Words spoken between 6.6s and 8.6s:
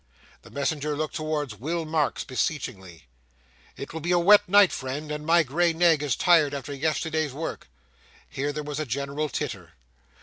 yesterday's work—' Here